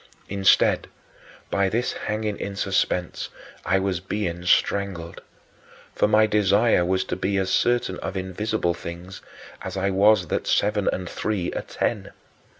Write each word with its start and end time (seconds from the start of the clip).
Instead, 0.29 0.87
by 1.51 1.69
this 1.69 1.93
hanging 1.93 2.35
in 2.39 2.55
suspense, 2.55 3.29
I 3.63 3.77
was 3.77 3.99
being 3.99 4.45
strangled. 4.45 5.21
For 5.93 6.07
my 6.07 6.25
desire 6.25 6.83
was 6.83 7.03
to 7.03 7.15
be 7.15 7.37
as 7.37 7.51
certain 7.51 7.99
of 7.99 8.17
invisible 8.17 8.73
things 8.73 9.21
as 9.61 9.77
I 9.77 9.91
was 9.91 10.25
that 10.29 10.47
seven 10.47 10.89
and 10.91 11.07
three 11.07 11.53
are 11.53 11.61
ten. 11.61 12.13